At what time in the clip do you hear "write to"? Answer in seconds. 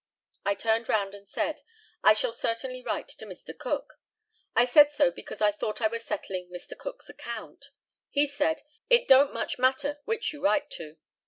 2.81-3.25, 10.43-10.97